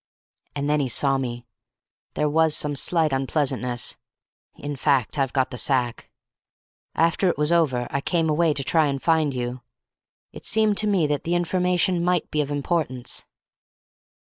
[0.55, 1.45] And then he saw me.
[2.15, 3.97] There was some slight unpleasantness.
[4.55, 6.09] In fact, I've got the sack.
[6.95, 9.61] After it was over I came away to try and find you.
[10.33, 13.25] It seemed to me that the information might be of importance."